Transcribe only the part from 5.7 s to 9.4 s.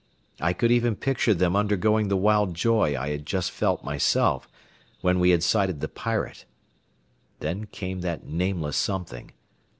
the Pirate. Then came that nameless something.